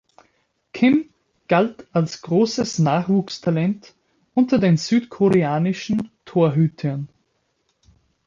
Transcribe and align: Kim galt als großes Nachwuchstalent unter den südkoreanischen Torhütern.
Kim 0.73 1.13
galt 1.47 1.85
als 1.93 2.23
großes 2.23 2.79
Nachwuchstalent 2.79 3.93
unter 4.33 4.57
den 4.57 4.77
südkoreanischen 4.77 6.09
Torhütern. 6.25 7.07